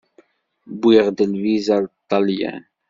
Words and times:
Wwiɣ-d 0.77 1.17
lviza 1.31 1.73
ar 1.77 1.83
Ṭelyan. 2.09 2.63